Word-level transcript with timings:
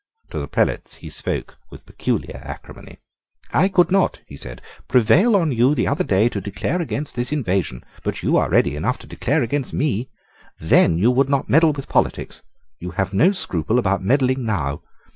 To 0.31 0.39
the 0.39 0.47
prelates 0.47 0.95
he 0.95 1.11
spoke 1.11 1.59
with 1.69 1.85
peculiar 1.85 2.37
acrimony. 2.43 2.97
"I 3.53 3.67
could 3.67 3.91
not," 3.91 4.19
he 4.25 4.35
said, 4.35 4.59
"prevail 4.87 5.35
on 5.35 5.51
you 5.51 5.75
the 5.75 5.85
other 5.87 6.03
day 6.03 6.27
to 6.29 6.41
declare 6.41 6.81
against 6.81 7.13
this 7.15 7.31
invasion: 7.31 7.83
but 8.03 8.23
you 8.23 8.35
are 8.35 8.49
ready 8.49 8.75
enough 8.75 8.97
to 8.97 9.05
declare 9.07 9.43
against 9.43 9.75
me. 9.75 10.09
Then 10.57 10.97
you 10.97 11.11
would 11.11 11.29
not 11.29 11.49
meddle 11.49 11.73
with 11.73 11.87
politics. 11.87 12.41
You 12.79 12.89
have 12.97 13.13
no 13.13 13.31
scruple 13.31 13.77
about 13.77 14.03
meddling 14.03 14.43
now. 14.43 14.81